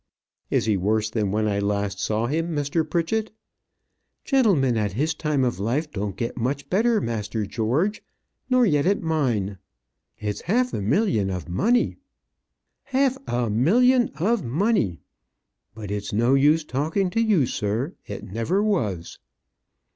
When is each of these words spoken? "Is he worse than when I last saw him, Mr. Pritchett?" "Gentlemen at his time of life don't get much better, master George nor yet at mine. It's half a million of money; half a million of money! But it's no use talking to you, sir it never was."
"Is 0.49 0.65
he 0.65 0.77
worse 0.77 1.11
than 1.11 1.29
when 1.31 1.47
I 1.47 1.59
last 1.59 1.99
saw 1.99 2.25
him, 2.25 2.55
Mr. 2.55 2.83
Pritchett?" 2.83 3.31
"Gentlemen 4.25 4.75
at 4.75 4.93
his 4.93 5.13
time 5.13 5.43
of 5.43 5.59
life 5.59 5.91
don't 5.91 6.15
get 6.15 6.35
much 6.35 6.67
better, 6.71 6.99
master 6.99 7.45
George 7.45 8.01
nor 8.49 8.65
yet 8.65 8.87
at 8.87 9.03
mine. 9.03 9.59
It's 10.17 10.41
half 10.41 10.73
a 10.73 10.81
million 10.81 11.29
of 11.29 11.47
money; 11.47 11.97
half 12.85 13.15
a 13.27 13.47
million 13.51 14.09
of 14.15 14.43
money! 14.43 15.01
But 15.75 15.91
it's 15.91 16.11
no 16.11 16.33
use 16.33 16.63
talking 16.63 17.11
to 17.11 17.21
you, 17.21 17.45
sir 17.45 17.93
it 18.07 18.23
never 18.23 18.63
was." 18.63 19.19